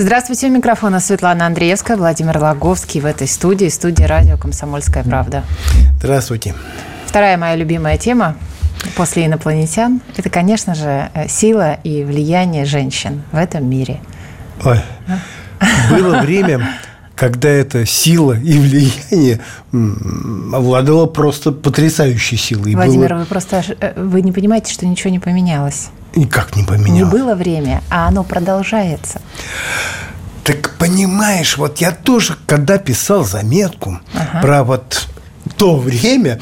Здравствуйте, 0.00 0.46
у 0.46 0.50
микрофона 0.50 1.00
Светлана 1.00 1.46
Андреевская, 1.46 1.96
Владимир 1.96 2.38
Лаговский 2.38 3.00
в 3.00 3.04
этой 3.04 3.26
студии, 3.26 3.66
студии 3.66 4.04
радио 4.04 4.36
«Комсомольская 4.36 5.02
правда». 5.02 5.42
Здравствуйте. 5.98 6.54
Вторая 7.04 7.36
моя 7.36 7.56
любимая 7.56 7.98
тема 7.98 8.36
после 8.96 9.26
инопланетян– 9.26 10.00
это, 10.16 10.30
конечно 10.30 10.76
же, 10.76 11.10
э, 11.14 11.26
сила 11.26 11.80
и 11.82 12.04
влияние 12.04 12.64
женщин 12.64 13.22
в 13.32 13.36
этом 13.36 13.68
мире. 13.68 13.98
Ой, 14.64 14.78
было 15.90 16.20
время, 16.20 16.64
когда 17.16 17.48
эта 17.48 17.84
сила 17.84 18.34
и 18.34 18.56
влияние 18.56 19.40
обладала 20.52 21.06
просто 21.06 21.50
потрясающей 21.50 22.36
силой. 22.38 22.76
Владимир, 22.76 23.14
было... 23.14 23.18
вы 23.18 23.26
просто 23.26 23.64
э, 23.80 24.00
вы 24.00 24.22
не 24.22 24.30
понимаете, 24.30 24.72
что 24.72 24.86
ничего 24.86 25.10
не 25.10 25.18
поменялось. 25.18 25.88
Никак 26.14 26.56
не 26.56 26.64
поменялось. 26.64 26.98
Не 26.98 27.04
было 27.04 27.34
время, 27.34 27.82
а 27.90 28.08
оно 28.08 28.24
продолжается. 28.24 29.20
Так 30.44 30.76
понимаешь, 30.78 31.58
вот 31.58 31.78
я 31.78 31.90
тоже, 31.90 32.36
когда 32.46 32.78
писал 32.78 33.24
заметку 33.24 33.98
ага. 34.14 34.40
про 34.40 34.64
вот 34.64 35.08
то 35.56 35.76
время, 35.76 36.40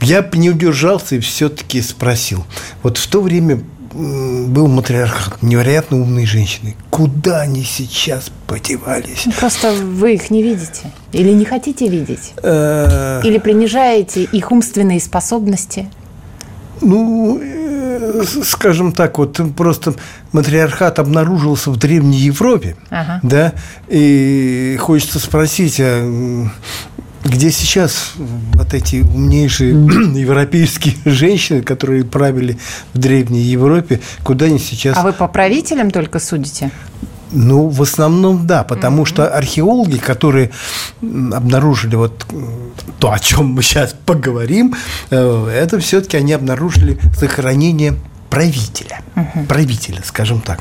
я 0.00 0.28
не 0.34 0.50
удержался 0.50 1.16
и 1.16 1.20
все-таки 1.20 1.82
спросил. 1.82 2.44
Вот 2.82 2.98
в 2.98 3.06
то 3.08 3.20
время 3.20 3.60
был 3.92 4.68
матриархат, 4.68 5.42
невероятно 5.42 6.00
умные 6.00 6.26
женщины. 6.26 6.76
Куда 6.90 7.40
они 7.40 7.64
сейчас 7.64 8.30
подевались? 8.46 9.22
Ну, 9.24 9.32
просто 9.32 9.72
вы 9.72 10.14
их 10.14 10.30
не 10.30 10.42
видите. 10.42 10.92
Или 11.12 11.30
не 11.30 11.44
хотите 11.44 11.88
видеть? 11.88 12.34
Э. 12.42 13.22
Или 13.24 13.38
принижаете 13.38 14.24
их 14.24 14.52
умственные 14.52 15.00
способности? 15.00 15.88
Ну, 16.82 17.40
скажем 18.44 18.92
так, 18.92 19.18
вот 19.18 19.40
просто 19.56 19.94
матриархат 20.32 20.98
обнаружился 20.98 21.70
в 21.70 21.76
Древней 21.76 22.18
Европе, 22.18 22.76
ага. 22.90 23.20
да, 23.22 23.52
и 23.88 24.76
хочется 24.80 25.18
спросить, 25.18 25.80
а 25.80 26.48
где 27.24 27.50
сейчас 27.50 28.12
вот 28.16 28.72
эти 28.74 29.02
умнейшие 29.02 29.70
европейские 30.14 30.94
женщины, 31.04 31.62
которые 31.62 32.04
правили 32.04 32.58
в 32.94 32.98
Древней 32.98 33.42
Европе, 33.42 34.00
куда 34.22 34.46
они 34.46 34.58
сейчас... 34.58 34.96
А 34.96 35.02
вы 35.02 35.12
по 35.12 35.28
правителям 35.28 35.90
только 35.90 36.18
судите? 36.18 36.70
Ну, 37.36 37.68
в 37.68 37.82
основном 37.82 38.46
да, 38.46 38.64
потому 38.64 39.02
mm-hmm. 39.02 39.08
что 39.08 39.28
археологи, 39.36 39.98
которые 39.98 40.50
обнаружили 41.02 41.94
вот 41.94 42.24
то, 42.98 43.12
о 43.12 43.18
чем 43.18 43.48
мы 43.48 43.62
сейчас 43.62 43.94
поговорим, 44.06 44.74
э, 45.10 45.48
это 45.48 45.78
все-таки 45.78 46.16
они 46.16 46.32
обнаружили 46.32 46.98
захоронение 47.14 47.94
правителя, 48.30 49.00
угу. 49.14 49.44
правителя, 49.46 50.00
скажем 50.02 50.40
так. 50.40 50.60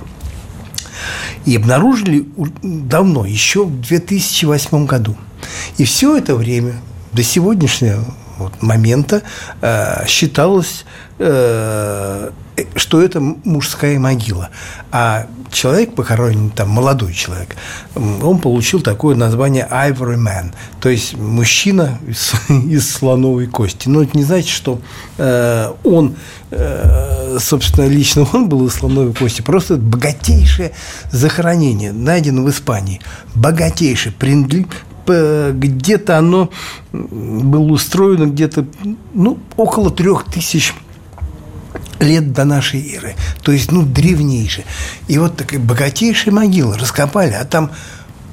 И 1.46 1.56
обнаружили 1.56 2.28
давно, 2.62 3.26
еще 3.26 3.64
в 3.66 3.81
2008 3.81 4.86
году. 4.86 5.16
И 5.78 5.86
все 5.86 6.18
это 6.18 6.36
время, 6.36 6.73
до 7.14 7.23
сегодняшнего 7.23 8.03
вот 8.38 8.62
момента, 8.62 9.22
э, 9.62 10.06
считалось 10.08 10.85
э, 11.19 12.31
что 12.75 13.02
это 13.02 13.19
мужская 13.22 13.97
могила. 14.00 14.50
А 14.91 15.28
человек 15.52 15.96
похоронен, 15.96 16.50
там, 16.50 16.69
молодой 16.69 17.13
человек, 17.13 17.56
он 17.96 18.40
получил 18.40 18.81
такое 18.81 19.16
название 19.16 19.68
Ivory 19.72 20.18
Man, 20.18 20.53
то 20.81 20.90
есть 20.90 21.18
мужчина 21.18 21.97
из, 22.08 22.34
из 22.50 22.91
слоновой 22.91 23.47
кости. 23.47 23.88
Но 23.88 24.03
это 24.03 24.18
не 24.18 24.24
значит, 24.24 24.50
что 24.50 24.81
э, 25.18 25.72
он, 25.84 26.16
э, 26.52 27.38
собственно, 27.40 27.88
лично 27.88 28.28
он 28.34 28.50
был 28.50 28.68
из 28.68 28.74
слоновой 28.74 29.14
кости, 29.14 29.41
просто 29.41 29.78
богатейшее 29.78 30.72
захоронение, 31.12 31.94
найдено 31.94 32.44
в 32.44 32.50
Испании. 32.50 33.00
Богатейшее, 33.34 34.14
где-то 35.52 36.18
оно 36.18 36.50
было 36.91 37.72
устроено 37.72 38.25
где-то 38.25 38.66
ну, 39.14 39.38
около 39.56 39.91
трех 39.91 40.25
тысяч 40.25 40.74
лет 42.00 42.33
до 42.33 42.44
нашей 42.44 42.95
эры. 42.95 43.16
То 43.41 43.51
есть, 43.51 43.72
ну, 43.72 43.83
древнейшая. 43.83 44.66
И 45.07 45.17
вот 45.17 45.38
такая 45.38 45.59
богатейшая 45.59 46.33
могила 46.33 46.78
раскопали, 46.78 47.33
а 47.33 47.45
там 47.45 47.72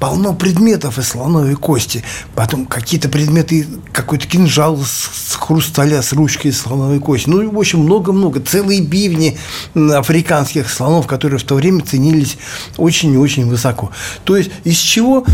полно 0.03 0.33
предметов 0.33 0.99
из 0.99 1.07
слоновой 1.07 1.55
кости. 1.55 2.03
Потом 2.35 2.65
какие-то 2.65 3.07
предметы, 3.07 3.65
какой-то 3.93 4.27
кинжал 4.27 4.77
с 4.77 5.33
хрусталя, 5.35 6.01
с 6.01 6.11
ручкой 6.11 6.47
из 6.47 6.59
слоновой 6.59 6.99
кости. 6.99 7.29
Ну, 7.29 7.49
в 7.49 7.57
общем, 7.57 7.79
много-много. 7.79 8.41
Целые 8.41 8.81
бивни 8.81 9.37
африканских 9.73 10.69
слонов, 10.69 11.07
которые 11.07 11.39
в 11.39 11.43
то 11.43 11.55
время 11.55 11.79
ценились 11.85 12.37
очень 12.75 13.13
и 13.13 13.17
очень 13.17 13.47
высоко. 13.47 13.91
То 14.25 14.35
есть, 14.35 14.51
из 14.65 14.77
чего 14.77 15.25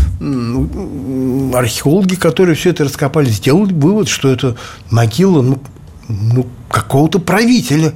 археологи, 1.52 2.14
которые 2.14 2.54
все 2.54 2.70
это 2.70 2.84
раскопали, 2.84 3.28
сделали 3.28 3.72
вывод, 3.72 4.08
что 4.08 4.30
это 4.30 4.56
могила, 4.88 5.42
ну, 5.42 5.60
ну 6.08 6.46
какого-то 6.68 7.18
правителя, 7.18 7.92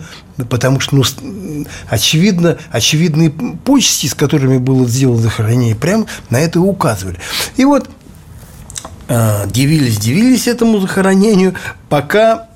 потому 0.48 0.80
что, 0.80 0.96
ну, 0.96 1.04
очевидно, 1.88 2.58
очевидные 2.70 3.30
почести, 3.30 4.06
с 4.06 4.14
которыми 4.14 4.58
было 4.58 4.86
сделано 4.86 5.20
захоронение, 5.20 5.76
прям 5.76 6.06
на 6.30 6.40
это 6.40 6.58
и 6.58 6.62
указывали. 6.62 7.18
И 7.56 7.64
вот 7.64 7.88
э, 9.08 9.46
дивились, 9.48 9.98
дивились 9.98 10.48
этому 10.48 10.80
захоронению, 10.80 11.54
пока 11.88 12.48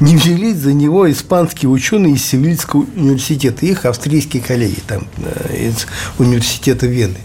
не 0.00 0.16
взялись 0.16 0.56
за 0.56 0.72
него 0.72 1.10
испанские 1.10 1.70
ученые 1.70 2.14
из 2.14 2.24
Севильского 2.24 2.84
университета, 2.96 3.64
их 3.64 3.84
австрийские 3.84 4.42
коллеги 4.42 4.80
там, 4.86 5.06
э, 5.18 5.68
из 5.68 5.86
университета 6.18 6.86
Вены. 6.86 7.16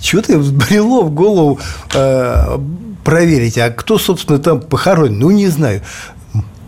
Чего-то 0.00 0.38
взбрело 0.38 1.02
в 1.02 1.12
голову 1.12 1.58
э, 1.94 2.58
проверить, 3.04 3.58
а 3.58 3.70
кто, 3.70 3.98
собственно, 3.98 4.38
там 4.38 4.60
похоронен, 4.60 5.18
ну, 5.18 5.30
не 5.30 5.48
знаю. 5.48 5.82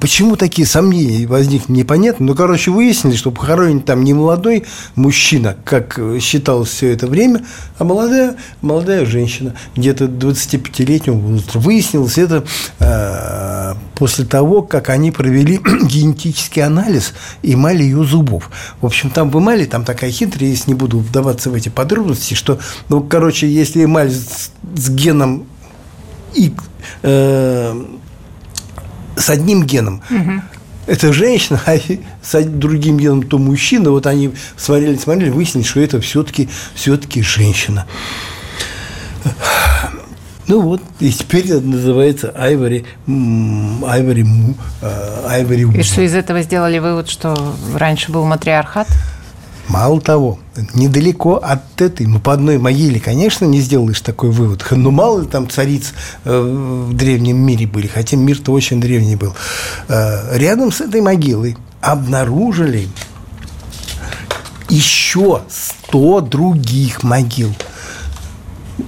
Почему 0.05 0.37
такие 0.37 0.69
сомнения 0.69 1.27
возникли, 1.27 1.73
непонятно. 1.73 2.27
Но, 2.27 2.35
короче, 2.35 2.71
выяснили, 2.71 3.17
что 3.17 3.31
похоронен 3.31 3.81
там 3.81 4.05
не 4.05 4.13
молодой 4.13 4.65
мужчина, 4.97 5.57
как 5.65 5.99
считалось 6.21 6.69
все 6.69 6.93
это 6.93 7.07
время, 7.07 7.47
а 7.79 7.85
молодая, 7.85 8.37
молодая 8.61 9.07
женщина, 9.07 9.55
где-то 9.75 10.05
25-летнего 10.05 11.15
возраста. 11.15 11.59
Выяснилось 11.59 12.19
это 12.19 12.45
э, 12.81 13.75
после 13.95 14.27
того, 14.27 14.61
как 14.61 14.91
они 14.91 15.11
провели 15.11 15.57
генетический 15.85 16.61
анализ 16.61 17.15
эмали 17.43 17.83
ее 17.83 18.05
зубов. 18.05 18.51
В 18.83 18.87
общем, 18.87 19.09
там 19.09 19.31
в 19.31 19.39
эмали, 19.39 19.65
там 19.65 19.87
такая 19.87 20.11
хитрая, 20.11 20.51
если 20.51 20.73
не 20.73 20.75
буду 20.75 20.99
вдаваться 20.99 21.49
в 21.49 21.55
эти 21.55 21.71
подробности, 21.71 22.35
что, 22.35 22.59
ну, 22.91 23.03
короче, 23.03 23.49
если 23.49 23.85
эмаль 23.85 24.11
с, 24.11 24.51
с 24.77 24.91
геном 24.91 25.47
и 26.35 26.53
э, 27.03 27.85
с 29.17 29.31
одним 29.31 29.65
геном. 29.65 30.03
Угу. 30.11 30.43
Это 30.87 31.13
женщина, 31.13 31.61
а 31.67 31.77
с 32.23 32.45
другим 32.45 32.99
геном 32.99 33.23
то 33.23 33.39
мужчина. 33.39 33.91
Вот 33.91 34.07
они 34.07 34.33
смотрели, 34.57 34.97
смотрели, 34.97 35.31
выяснили, 35.31 35.65
что 35.65 35.81
это 35.81 36.01
все-таки 36.01 36.49
все-таки 36.75 37.23
женщина. 37.23 37.87
Ну 40.47 40.61
вот, 40.61 40.83
и 41.01 41.11
теперь 41.11 41.47
это 41.47 41.63
называется 41.63 42.31
Айвори, 42.37 42.85
Айвори, 43.07 44.27
Айвори. 45.27 45.81
И 45.81 45.83
что 45.83 46.03
из 46.03 46.15
этого 46.15 46.43
сделали 46.43 46.79
вывод, 46.79 47.09
что 47.09 47.55
раньше 47.75 48.13
был 48.13 48.27
матриархат? 48.27 48.89
Мало 49.69 50.01
того, 50.01 50.39
недалеко 50.75 51.37
от 51.37 51.81
этой, 51.81 52.07
ну, 52.07 52.21
по 52.21 52.35
одной 52.35 52.59
могиле, 52.59 53.01
конечно, 53.01 53.47
не 53.47 53.61
сделаешь 53.61 54.01
такой 54.01 54.31
вывод. 54.31 54.65
Но 54.71 54.91
мало 54.91 55.23
ли 55.23 55.27
там 55.27 55.49
цариц 55.49 55.95
э, 56.25 56.87
в 56.89 56.95
древнем 56.95 57.39
мире 57.39 57.67
были, 57.67 57.87
хотя 57.87 58.17
мир-то 58.17 58.53
очень 58.53 58.81
древний 58.81 59.17
был. 59.17 59.35
Э, 59.89 60.37
рядом 60.37 60.71
с 60.71 60.81
этой 60.83 61.01
могилой 61.01 61.57
обнаружили 61.81 62.89
еще 64.69 65.43
100 65.49 66.21
других 66.23 67.03
могил. 67.03 67.55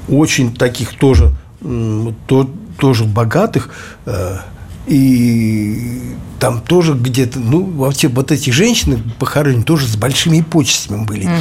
Очень 0.09 0.55
таких 0.55 0.99
тоже, 0.99 1.35
то, 1.61 2.51
тоже 2.79 3.05
богатых, 3.05 3.71
э, 4.05 4.39
и 4.87 6.15
там 6.39 6.61
тоже 6.61 6.95
где-то, 6.95 7.39
ну, 7.39 7.65
вообще 7.65 8.09
вот 8.09 8.31
эти 8.31 8.51
женщины 8.51 8.99
похоронены 9.19 9.63
тоже 9.63 9.87
с 9.87 9.97
большими 9.97 10.43
почестями 10.43 11.05
были. 11.05 11.25
Угу. 11.25 11.33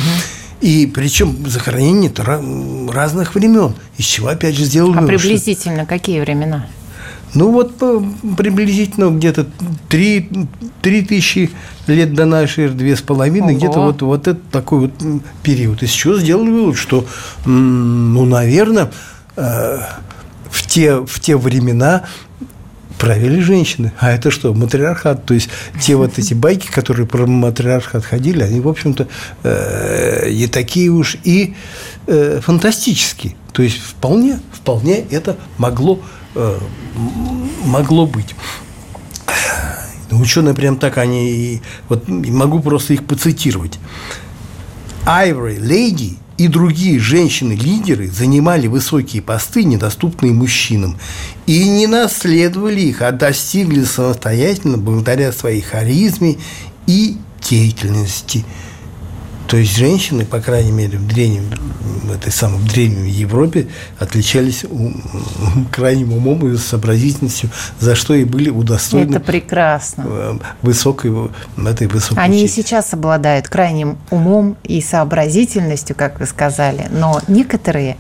И 0.62 0.88
причем 0.88 1.48
захоронения 1.48 2.12
разных 2.92 3.36
времен, 3.36 3.76
из 3.98 4.06
чего 4.06 4.30
опять 4.30 4.56
же 4.56 4.66
сделали. 4.66 4.98
А 4.98 5.02
приблизительно 5.04 5.80
что... 5.80 5.86
какие 5.86 6.22
времена? 6.22 6.66
Ну 7.34 7.52
вот 7.52 7.78
приблизительно 8.38 9.10
где-то 9.16 9.46
3, 9.90 10.30
3 10.82 11.02
тысячи 11.04 11.52
лет 11.86 12.14
до 12.14 12.26
нашей 12.26 12.66
эры, 12.66 12.74
две 12.74 12.96
с 12.96 13.02
половиной, 13.02 13.56
где-то 13.56 13.82
вот, 13.82 14.02
вот 14.02 14.28
это 14.28 14.40
такой 14.52 14.80
вот 14.80 14.92
период. 15.44 15.84
Из 15.84 15.92
чего 15.92 16.18
сделали 16.18 16.50
вывод, 16.50 16.78
что, 16.78 17.06
ну, 17.46 18.26
наверное, 18.26 18.90
э, 19.36 19.80
в 20.50 20.66
те, 20.66 20.96
в 21.06 21.20
те 21.20 21.36
времена 21.36 22.04
правили 22.98 23.40
женщины. 23.40 23.92
А 24.00 24.12
это 24.12 24.32
что, 24.32 24.54
матриархат? 24.54 25.26
То 25.26 25.34
есть 25.34 25.50
те 25.82 25.96
вот 25.96 26.18
эти 26.18 26.34
байки, 26.34 26.68
которые 26.68 27.06
про 27.08 27.26
матриархат 27.26 28.06
ходили, 28.06 28.44
они, 28.44 28.60
в 28.60 28.68
общем-то, 28.68 29.08
э, 29.44 30.30
не 30.32 30.48
такие 30.48 30.90
уж 30.90 31.18
и 31.24 31.56
э, 32.08 32.40
фантастические. 32.42 33.36
То 33.52 33.64
есть 33.64 33.78
вполне, 33.78 34.40
вполне 34.52 35.00
это 35.10 35.38
могло 35.58 36.02
Э, 36.36 36.60
могло 37.64 38.06
быть. 38.06 38.36
Ученые 40.12 40.54
прям 40.54 40.78
так 40.78 40.98
они, 40.98 41.62
вот 41.88 42.08
могу 42.08 42.60
просто 42.60 42.94
их 42.94 43.06
поцитировать. 43.06 43.80
Айвори, 45.06 45.58
Лейди 45.60 46.18
и 46.38 46.48
другие 46.48 47.00
женщины-лидеры 47.00 48.10
занимали 48.10 48.68
высокие 48.68 49.22
посты, 49.22 49.64
недоступные 49.64 50.34
мужчинам, 50.34 50.98
и 51.46 51.68
не 51.68 51.88
наследовали 51.88 52.82
их, 52.82 53.02
а 53.02 53.12
достигли 53.12 53.84
самостоятельно 53.84 54.78
благодаря 54.78 55.32
своей 55.32 55.62
харизме 55.62 56.38
и 56.88 57.18
деятельности– 57.42 58.46
то 59.48 59.58
есть 59.58 59.76
женщины, 59.76 60.26
по 60.26 60.40
крайней 60.40 60.72
мере, 60.72 60.98
в 60.98 61.08
древнем, 61.08 61.50
в 62.04 62.12
этой 62.12 62.32
самой 62.32 62.60
в 62.60 62.68
древней 62.68 63.10
Европе 63.10 63.68
отличались 64.00 64.66
крайним 65.72 66.14
умом 66.14 66.48
и 66.48 66.58
сообразительностью, 66.58 67.50
за 67.80 67.96
что 67.96 68.14
и 68.14 68.24
были 68.24 68.50
удостоены. 68.50 69.12
Это 69.12 69.20
прекрасно. 69.20 70.06
Э, 70.08 70.38
высокой, 70.62 71.30
этой 71.58 71.88
высокой 71.88 72.24
Они 72.24 72.42
чести. 72.42 72.60
и 72.60 72.64
сейчас 72.64 72.94
обладают 72.94 73.48
крайним 73.48 73.98
умом 74.10 74.58
и 74.64 74.82
сообразительностью, 74.82 75.96
как 75.96 76.20
вы 76.20 76.26
сказали, 76.26 76.88
но 76.92 77.22
некоторые 77.28 77.98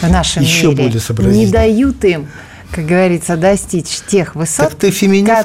в 0.00 0.08
нашем 0.08 0.42
Еще 0.42 0.68
мире 0.68 1.00
не 1.18 1.46
дают 1.48 2.04
им, 2.04 2.28
как 2.70 2.86
говорится, 2.86 3.36
достичь 3.36 4.00
тех 4.06 4.34
высот, 4.34 4.76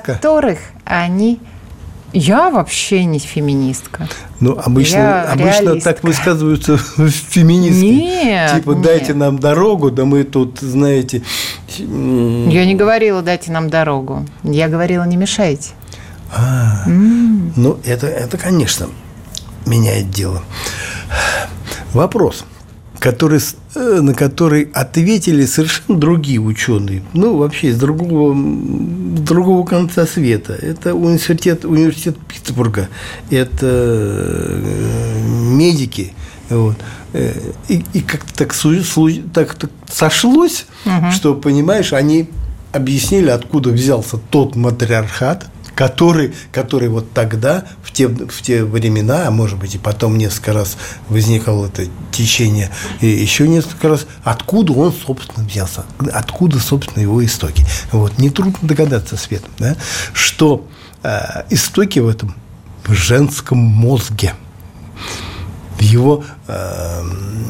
которых 0.04 0.60
они 0.86 1.40
я 2.14 2.50
вообще 2.50 3.06
не 3.06 3.20
феминистка. 3.20 4.08
Ну, 4.40 4.58
обычно, 4.58 4.98
я 4.98 5.24
обычно 5.24 5.62
реалистка. 5.62 5.94
так 5.94 6.04
высказываются 6.04 6.78
феминистки. 7.30 7.86
Нет, 7.86 8.56
типа, 8.56 8.76
дайте 8.76 9.08
нет. 9.08 9.18
нам 9.18 9.40
дорогу, 9.40 9.92
да 9.92 10.06
мы 10.06 10.24
тут, 10.24 10.60
знаете... 10.60 11.24
Я 11.78 12.66
не 12.66 12.76
говорила, 12.76 13.22
дайте 13.22 13.52
нам 13.52 13.70
дорогу. 13.70 14.26
Я 14.44 14.70
говорила, 14.70 15.04
не 15.06 15.18
мешайте. 15.18 15.72
А, 16.32 16.84
mm. 16.88 17.54
ну, 17.56 17.80
это, 17.84 18.08
это, 18.08 18.38
конечно, 18.38 18.88
меняет 19.66 20.10
дело. 20.10 20.42
Вопрос 21.94 22.46
который, 23.04 23.42
э, 23.76 24.00
на 24.02 24.14
который 24.14 24.70
ответили 24.74 25.46
совершенно 25.46 26.00
другие 26.00 26.40
ученые, 26.40 27.04
ну, 27.12 27.36
вообще 27.36 27.68
из 27.68 27.78
другого, 27.78 28.34
с 28.34 29.20
другого 29.20 29.66
конца 29.66 30.08
света. 30.08 30.54
Это 30.54 30.96
университет, 30.96 31.66
университет 31.66 32.16
Питтсбурга, 32.26 32.88
это 33.30 33.68
э, 33.70 35.22
медики, 35.52 36.14
вот. 36.50 36.78
Э, 37.12 37.34
и, 37.68 37.84
и 37.92 38.00
как-то 38.00 38.34
так, 38.34 38.54
так, 39.34 39.56
так 39.56 39.70
сошлось, 39.92 40.66
угу. 40.86 41.12
что, 41.12 41.36
понимаешь, 41.36 41.92
они 41.92 42.30
объяснили, 42.72 43.32
откуда 43.32 43.72
взялся 43.72 44.18
тот 44.18 44.56
матриархат, 44.56 45.48
который, 45.76 46.34
который 46.52 46.90
вот 46.90 47.12
тогда, 47.14 47.66
в 47.84 47.92
те, 47.92 48.08
в 48.08 48.42
те 48.42 48.64
времена, 48.64 49.28
а 49.28 49.32
может 49.32 49.58
быть 49.58 49.76
и 49.76 49.78
потом 49.78 50.18
несколько 50.18 50.54
раз 50.54 50.78
возникало 51.10 51.68
это 51.68 51.86
течение, 52.12 52.70
и 53.02 53.08
еще 53.08 53.48
несколько 53.48 53.90
раз, 53.90 54.06
откуда 54.24 54.74
он, 54.74 54.94
собственно, 54.94 55.46
взялся, 55.46 55.86
откуда, 56.12 56.60
собственно, 56.60 57.02
его 57.02 57.24
истоки. 57.26 57.66
Вот. 57.92 58.18
Нетрудно 58.18 58.60
догадаться, 58.62 59.18
Свет, 59.18 59.44
да, 59.58 59.76
что 60.14 60.68
э, 61.04 61.44
истоки 61.50 62.00
в 62.00 62.08
этом 62.08 62.36
в 62.86 62.94
женском 62.94 63.58
мозге 63.58 64.34
в 65.78 65.82
его, 65.82 66.24
э, 66.48 67.02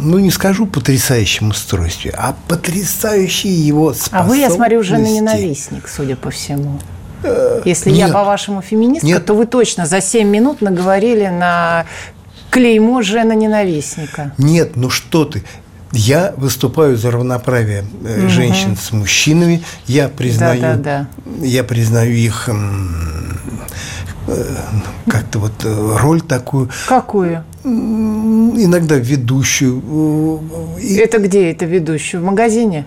ну 0.02 0.20
не 0.20 0.32
скажу 0.32 0.66
потрясающем 0.66 1.50
устройстве, 1.50 2.14
а 2.18 2.36
потрясающие 2.48 3.54
его 3.54 3.94
способности. 3.94 4.16
А 4.16 4.24
вы, 4.24 4.38
я 4.38 4.50
смотрю, 4.50 4.80
уже 4.80 4.98
на 4.98 5.08
ненавистник, 5.08 5.88
судя 5.88 6.16
по 6.16 6.30
всему. 6.30 6.80
Если 7.66 7.92
Нет. 7.92 8.08
я, 8.08 8.14
по-вашему, 8.14 8.62
феминистка, 8.62 9.08
Нет. 9.08 9.26
то 9.26 9.34
вы 9.34 9.46
точно 9.46 9.86
за 9.86 10.02
7 10.02 10.28
минут 10.28 10.62
наговорили 10.62 11.28
на 11.28 11.86
клеймо 12.50 13.02
жена-ненавистника. 13.02 14.34
Нет, 14.38 14.76
ну 14.76 14.90
что 14.90 15.26
ты. 15.26 15.44
Я 15.92 16.34
выступаю 16.38 16.98
за 16.98 17.12
равноправие 17.12 17.86
угу. 18.02 18.30
женщин 18.30 18.76
с 18.76 18.92
мужчинами. 18.92 19.64
Я 19.86 20.10
признаю, 20.10 20.62
да, 20.62 20.76
да, 20.76 21.08
да. 21.26 21.46
я 21.46 21.64
признаю 21.64 22.14
их 22.14 22.50
э, 22.50 22.54
как-то 25.08 25.40
вот 25.40 25.54
э, 25.64 25.98
роль 26.00 26.22
такую. 26.22 26.70
Какую? 26.88 27.44
Иногда 27.64 28.96
ведущую. 28.96 30.42
Это 30.82 31.20
где 31.20 31.52
это 31.52 31.66
ведущую? 31.66 32.22
В 32.22 32.26
магазине? 32.26 32.86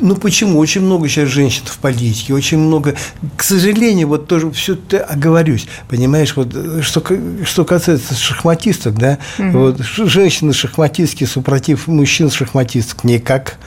Ну 0.00 0.16
почему? 0.16 0.58
Очень 0.58 0.80
много 0.80 1.08
сейчас 1.08 1.28
женщин 1.28 1.62
в 1.66 1.78
политике, 1.78 2.34
очень 2.34 2.58
много. 2.58 2.96
К 3.36 3.42
сожалению, 3.42 4.08
вот 4.08 4.26
тоже 4.26 4.50
все 4.50 4.76
оговорюсь, 5.08 5.66
понимаешь, 5.88 6.34
вот 6.34 6.52
что, 6.82 7.04
что 7.44 7.64
касается 7.64 8.14
шахматисток, 8.14 8.94
да, 8.94 9.18
угу. 9.38 9.58
вот 9.58 9.80
женщины 9.80 10.52
шахматистки 10.52 11.24
супротив 11.24 11.86
мужчин 11.86 12.30
шахматисток 12.30 13.04
никак, 13.04 13.58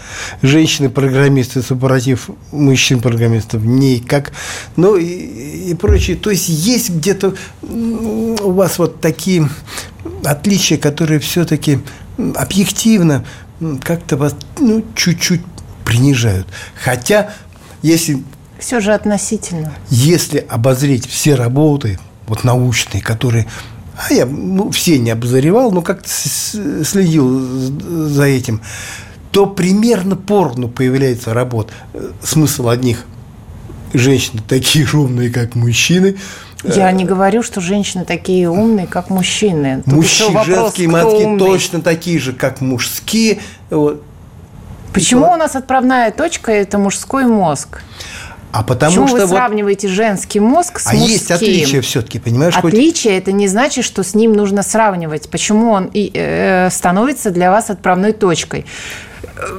женщины 0.41 0.89
программисты 0.89 1.61
супротив 1.61 2.29
мужчин 2.51 2.99
программистов 2.99 3.63
никак, 3.63 4.33
ну 4.75 4.97
и, 4.97 5.69
и 5.69 5.73
прочее. 5.73 6.17
То 6.17 6.31
есть 6.31 6.49
есть 6.49 6.89
где-то 6.89 7.33
у 7.61 8.51
вас 8.51 8.77
вот 8.77 8.99
такие 8.99 9.49
отличия, 10.23 10.77
которые 10.77 11.19
все-таки 11.19 11.79
объективно 12.35 13.23
как-то 13.81 14.17
вас 14.17 14.35
ну, 14.59 14.83
чуть-чуть 14.95 15.41
принижают. 15.85 16.47
Хотя, 16.83 17.33
если... 17.81 18.23
Все 18.59 18.79
же 18.79 18.93
относительно. 18.93 19.73
Если 19.89 20.39
обозреть 20.39 21.07
все 21.07 21.35
работы, 21.35 21.99
вот 22.27 22.43
научные, 22.43 23.01
которые 23.01 23.47
а 23.97 24.13
я 24.13 24.25
ну, 24.25 24.71
все 24.71 24.97
не 24.97 25.11
обозревал, 25.11 25.71
но 25.71 25.81
как-то 25.81 26.09
следил 26.09 28.09
за 28.09 28.23
этим, 28.23 28.61
то 29.31 29.45
примерно 29.45 30.15
порно 30.15 30.67
появляется 30.67 31.33
работ. 31.33 31.71
Смысл 32.21 32.69
одних 32.69 33.05
женщины 33.93 34.41
такие 34.45 34.85
же 34.85 34.97
умные, 34.97 35.29
как 35.29 35.55
мужчины. 35.55 36.17
Я 36.63 36.91
не 36.91 37.05
говорю, 37.05 37.43
что 37.43 37.61
женщины 37.61 38.05
такие 38.05 38.49
умные, 38.49 38.87
как 38.87 39.09
мужчины. 39.09 39.83
Мужчины, 39.85 40.43
женские 40.43 40.89
мозги 40.89 41.37
точно 41.37 41.81
такие 41.81 42.19
же, 42.19 42.33
как 42.33 42.59
мужские. 42.59 43.39
Вот. 43.69 44.03
Почему 44.95 45.31
у 45.31 45.35
нас 45.35 45.55
отправная 45.55 46.11
точка– 46.11 46.51
это 46.53 46.77
мужской 46.77 47.25
мозг? 47.25 47.81
А 48.51 48.63
потому 48.63 48.91
Почему 48.91 49.07
что 49.07 49.17
вы 49.17 49.25
вот... 49.25 49.35
сравниваете 49.35 49.89
женский 49.89 50.39
мозг 50.39 50.79
с 50.79 50.87
а 50.87 50.93
мужским? 50.93 51.11
есть 51.11 51.29
отличие 51.29 51.81
все-таки, 51.81 52.19
понимаешь? 52.19 52.55
Отличие 52.55 53.15
хоть...– 53.15 53.21
это 53.23 53.33
не 53.33 53.49
значит, 53.49 53.83
что 53.83 54.01
с 54.01 54.15
ним 54.15 54.31
нужно 54.31 54.63
сравнивать. 54.63 55.29
Почему 55.29 55.71
он 55.71 55.89
и, 55.93 56.09
э, 56.13 56.69
становится 56.71 57.31
для 57.31 57.51
вас 57.51 57.69
отправной 57.69 58.13
точкой? 58.13 58.65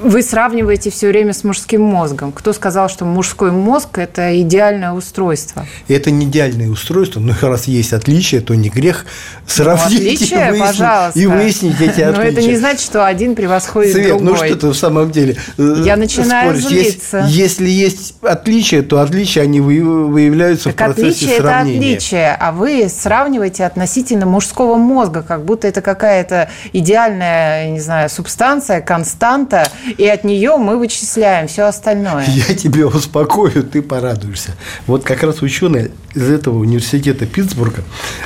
Вы 0.03 0.23
сравниваете 0.23 0.91
все 0.91 1.09
время 1.09 1.33
с 1.33 1.45
мужским 1.45 1.83
мозгом. 1.83 2.33
Кто 2.33 2.53
сказал, 2.53 2.89
что 2.89 3.05
мужской 3.05 3.51
мозг– 3.51 3.99
это 3.99 4.41
идеальное 4.41 4.93
устройство? 4.93 5.67
Это 5.89 6.11
не 6.11 6.27
идеальное 6.27 6.69
устройство, 6.69 7.21
но 7.21 7.35
раз 7.43 7.67
есть 7.67 7.93
отличия, 7.93 8.41
то 8.41 8.55
не 8.55 8.69
грех 8.69 9.07
сравнить 9.47 10.01
ну, 10.01 10.07
отличия, 10.07 10.47
и, 10.47 10.51
выяснить, 10.51 10.79
пожалуйста. 10.79 11.19
и 11.19 11.27
выяснить 11.27 11.81
эти 11.81 12.01
отличия. 12.01 12.13
Но 12.13 12.23
это 12.23 12.43
не 12.43 12.57
значит, 12.57 12.81
что 12.81 13.07
один 13.07 13.35
превосходит 13.35 13.93
Свет, 13.93 14.09
другой. 14.09 14.27
ну 14.27 14.37
что 14.37 14.57
ты 14.57 14.67
в 14.69 14.75
самом 14.75 15.11
деле 15.11 15.37
э, 15.59 15.83
Я 15.85 15.97
начинаю 15.97 16.59
спорить. 16.59 16.69
злиться. 16.69 17.25
Если, 17.29 17.67
если 17.67 17.69
есть 17.69 18.15
отличия, 18.23 18.83
то 18.83 19.01
отличия, 19.01 19.43
они 19.43 19.61
выявляются 19.61 20.73
так 20.73 20.75
в 20.93 20.95
процессе 20.95 21.27
отличие 21.27 21.41
сравнения. 21.41 21.77
это 21.77 21.87
отличие, 21.87 22.37
а 22.39 22.53
вы 22.53 22.89
сравниваете 22.89 23.65
относительно 23.65 24.27
мужского 24.27 24.77
мозга, 24.77 25.23
как 25.23 25.45
будто 25.45 25.69
это 25.69 25.81
какая-то 25.81 26.49
идеальная, 26.73 27.71
не 27.71 27.81
знаю, 27.81 28.09
субстанция, 28.09 28.81
константа, 28.81 29.66
и 29.97 30.07
от 30.07 30.25
нее 30.25 30.57
мы 30.57 30.79
вычисляем 30.79 31.49
все 31.49 31.65
остальное. 31.65 32.25
Я 32.27 32.55
тебя 32.55 32.87
успокою, 32.87 33.63
ты 33.65 33.83
порадуешься. 33.83 34.57
Вот 34.87 35.05
как 35.05 35.23
раз 35.23 35.43
ученые 35.43 35.91
из 36.15 36.29
этого 36.29 36.59
университета 36.59 37.27
Питтсбурга, 37.27 37.83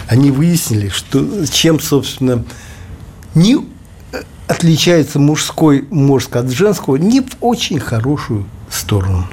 они 0.09 0.30
выяснили, 0.30 0.88
что 0.88 1.47
чем, 1.47 1.80
собственно, 1.80 2.44
не 3.35 3.56
э, 4.12 4.23
отличается 4.47 5.18
мужской 5.18 5.87
мозг 5.90 6.37
от 6.37 6.50
женского 6.50 6.97
не 6.97 7.20
в 7.20 7.37
очень 7.40 7.78
хорошую 7.78 8.47
сторону. 8.70 9.26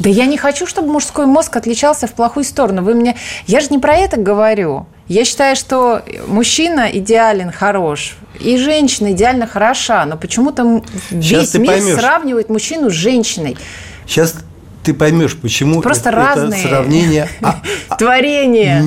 Да 0.00 0.08
я 0.08 0.24
не 0.24 0.38
хочу, 0.38 0.66
чтобы 0.66 0.90
мужской 0.90 1.26
мозг 1.26 1.54
отличался 1.56 2.06
в 2.06 2.12
плохую 2.14 2.44
сторону. 2.44 2.82
Вы 2.82 2.94
мне... 2.94 3.16
Я 3.46 3.60
же 3.60 3.68
не 3.68 3.78
про 3.78 3.94
это 3.94 4.16
говорю. 4.18 4.86
Я 5.08 5.24
считаю, 5.26 5.56
что 5.56 6.02
мужчина 6.26 6.88
идеален, 6.90 7.52
хорош, 7.52 8.16
и 8.38 8.56
женщина 8.56 9.12
идеально 9.12 9.46
хороша, 9.46 10.06
но 10.06 10.16
почему-то 10.16 10.82
весь 11.10 11.52
мир 11.54 11.66
поймешь. 11.66 12.00
сравнивает 12.00 12.48
мужчину 12.48 12.90
с 12.90 12.94
женщиной. 12.94 13.58
Сейчас 14.06 14.36
ты 14.82 14.94
поймешь, 14.94 15.36
почему 15.36 15.82
Просто 15.82 16.08
это, 16.08 16.18
разные 16.18 16.60
это 16.60 16.68
сравнение 16.68 17.28
творения. 17.98 18.82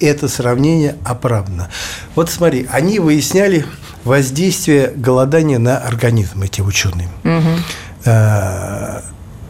Это 0.00 0.28
сравнение 0.28 0.96
оправдано. 1.04 1.70
Вот 2.16 2.28
смотри, 2.28 2.66
они 2.70 2.98
выясняли 2.98 3.64
воздействие 4.04 4.92
голодания 4.94 5.58
на 5.58 5.78
организм, 5.78 6.42
эти 6.42 6.60
ученые. 6.60 7.08
Угу. 7.24 8.10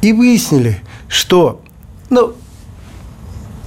И 0.02 0.12
выяснили, 0.12 0.80
что 1.12 1.60
ну, 2.08 2.34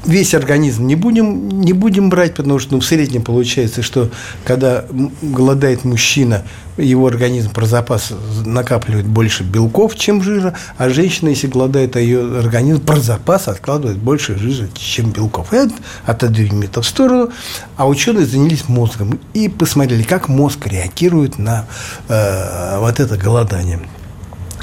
весь 0.04 0.34
организм 0.34 0.88
не 0.88 0.96
будем, 0.96 1.62
не 1.62 1.74
будем 1.74 2.10
брать, 2.10 2.34
потому 2.34 2.58
что 2.58 2.74
ну, 2.74 2.80
в 2.80 2.86
среднем 2.86 3.22
получается, 3.22 3.84
что 3.84 4.10
когда 4.46 4.86
голодает 5.22 5.86
мужчина, 5.86 6.44
его 6.78 7.06
организм 7.06 7.52
про 7.52 7.68
запас 7.68 8.12
накапливает 8.44 9.06
больше 9.06 9.44
белков, 9.44 9.96
чем 9.96 10.24
жира, 10.24 10.56
а 10.78 10.90
женщина, 10.90 11.30
если 11.30 11.46
голодает, 11.46 11.96
а 11.96 12.00
ее 12.00 12.40
организм 12.40 12.82
про 12.82 13.00
запас 13.00 13.48
откладывает 13.48 13.98
больше 13.98 14.38
жира, 14.38 14.68
чем 14.74 15.12
белков. 15.12 15.54
И 15.54 15.58
отодвинем 16.06 16.64
это 16.64 16.82
в 16.82 16.88
сторону, 16.88 17.30
а 17.78 17.88
ученые 17.88 18.26
занялись 18.26 18.68
мозгом 18.68 19.20
и 19.36 19.50
посмотрели, 19.50 20.02
как 20.02 20.30
мозг 20.30 20.66
реагирует 20.66 21.38
на 21.38 21.68
э, 22.10 22.80
вот 22.80 23.00
это 23.00 23.18
голодание. 23.18 23.82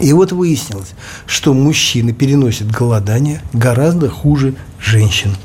И 0.00 0.12
вот 0.12 0.32
выяснилось, 0.32 0.92
что 1.26 1.54
мужчины 1.54 2.12
переносят 2.12 2.70
голодание 2.70 3.42
гораздо 3.52 4.08
хуже 4.08 4.54
женщин. 4.80 5.36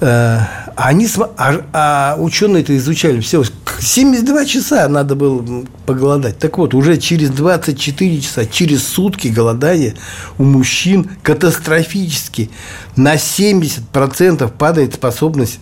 Э, 0.00 0.40
они, 0.76 1.08
а, 1.36 1.64
а 1.72 2.16
ученые 2.18 2.62
это 2.62 2.76
изучали 2.76 3.20
все. 3.20 3.42
72 3.80 4.44
часа 4.44 4.88
надо 4.88 5.14
было 5.14 5.64
поголодать. 5.86 6.38
Так 6.38 6.58
вот, 6.58 6.74
уже 6.74 6.96
через 6.96 7.30
24 7.30 8.20
часа, 8.20 8.46
через 8.46 8.86
сутки 8.86 9.28
голодания 9.28 9.94
у 10.38 10.44
мужчин 10.44 11.10
катастрофически 11.22 12.50
на 12.96 13.14
70% 13.14 14.50
падает 14.56 14.94
способность 14.94 15.60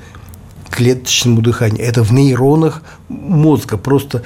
к 0.69 0.77
клеточному 0.77 1.43
дыханию. 1.43 1.85
Это 1.85 2.03
в 2.03 2.13
нейронах 2.13 2.83
мозга. 3.09 3.77
Просто 3.77 4.23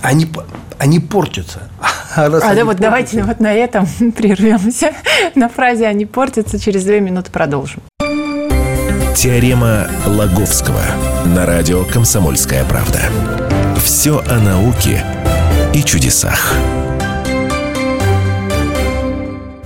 они, 0.00 0.28
они 0.78 1.00
портятся. 1.00 1.60
А, 2.16 2.26
а 2.26 2.54
да, 2.54 2.64
вот 2.64 2.76
давайте 2.76 3.24
вот 3.24 3.40
на 3.40 3.52
этом 3.52 3.86
прервемся. 4.16 4.92
На 5.34 5.48
фразе 5.48 5.88
«они 5.88 6.06
портятся». 6.06 6.60
Через 6.60 6.84
две 6.84 7.00
минуты 7.00 7.32
продолжим. 7.32 7.82
Теорема 9.16 9.88
Лаговского 10.06 10.80
на 11.24 11.44
радио 11.44 11.82
«Комсомольская 11.84 12.64
правда». 12.66 13.00
Все 13.82 14.22
о 14.28 14.38
науке 14.38 15.04
и 15.74 15.82
чудесах. 15.82 16.54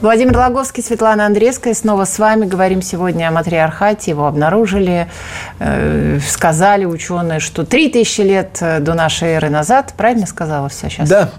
Владимир 0.00 0.36
Логовский, 0.36 0.80
Светлана 0.80 1.26
Андрейская. 1.26 1.74
Снова 1.74 2.04
с 2.04 2.20
вами. 2.20 2.46
Говорим 2.46 2.82
сегодня 2.82 3.26
о 3.28 3.32
матриархате. 3.32 4.12
Его 4.12 4.28
обнаружили, 4.28 5.08
э, 5.58 6.20
сказали 6.24 6.84
ученые, 6.84 7.40
что 7.40 7.64
3000 7.64 8.20
лет 8.20 8.58
до 8.60 8.94
нашей 8.94 9.30
эры 9.30 9.50
назад. 9.50 9.94
Правильно 9.96 10.26
сказала 10.26 10.68
все 10.68 10.88
сейчас? 10.88 11.08
Да. 11.08 11.30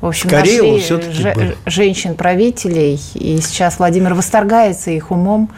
В 0.00 0.06
общем, 0.06 0.28
Скорее 0.28 0.72
нашли 0.72 1.12
ж- 1.12 1.54
женщин-правителей. 1.66 3.00
И 3.14 3.38
сейчас 3.40 3.78
Владимир 3.78 4.14
восторгается 4.14 4.90
их 4.90 5.12
умом. 5.12 5.48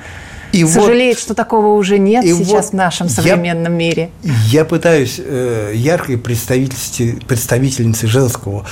И 0.52 0.62
Сожалеет, 0.66 1.16
вот, 1.16 1.23
что 1.23 1.35
такого 1.35 1.68
уже 1.78 1.99
нет 1.99 2.23
сейчас 2.23 2.49
вот 2.49 2.64
в 2.66 2.73
нашем 2.75 3.09
современном 3.09 3.73
я, 3.73 3.78
мире. 3.78 4.11
Я 4.49 4.66
пытаюсь 4.66 5.18
э, 5.18 5.73
яркой 5.75 6.18
представительнице 6.18 8.06
женского 8.06 8.66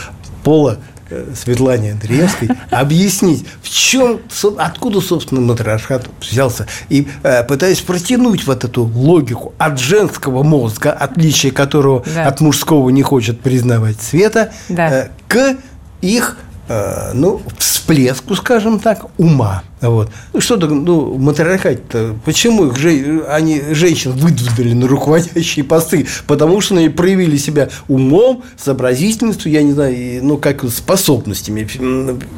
пола 0.45 0.73
Э, 0.75 1.00
Светлане 1.35 1.93
Андреевской 1.93 2.51
объяснить, 2.71 3.45
в 3.63 3.69
чем, 3.69 4.21
откуда, 4.59 5.01
собственно, 5.01 5.41
матриархат 5.41 6.09
взялся. 6.21 6.67
И 6.89 7.09
э, 7.23 7.45
пытаясь 7.45 7.81
протянуть 7.81 8.47
вот 8.47 8.65
эту 8.65 8.85
логику 8.85 9.55
от 9.59 9.79
женского 9.79 10.43
мозга, 10.43 10.93
отличие 10.93 11.53
которого 11.53 12.05
да. 12.15 12.27
от 12.27 12.41
мужского 12.41 12.91
не 12.91 13.03
хочет 13.03 13.41
признавать 13.41 14.01
Света, 14.01 14.53
да. 14.69 14.91
э, 14.91 15.09
к 15.29 15.57
их 16.01 16.37
Э, 16.71 17.11
ну, 17.15 17.43
всплеску, 17.59 18.37
скажем 18.37 18.79
так, 18.79 19.07
ума. 19.19 19.65
Вот. 19.81 20.11
Ну, 20.33 20.41
что-то, 20.41 20.67
ну, 20.67 21.17
матриархат-то, 21.17 22.17
почему 22.25 22.67
их 22.67 22.77
же, 22.77 23.25
они, 23.29 23.63
женщин 23.73 24.13
выдвинули 24.13 24.75
на 24.75 24.87
руководящие 24.87 25.65
посты? 25.65 26.07
Потому 26.27 26.61
что 26.61 26.77
они 26.77 26.91
проявили 26.91 27.37
себя 27.39 27.71
умом, 27.89 28.43
сообразительностью, 28.59 29.51
я 29.51 29.63
не 29.63 29.73
знаю, 29.73 30.23
ну, 30.23 30.37
как 30.37 30.65
способностями 30.65 31.67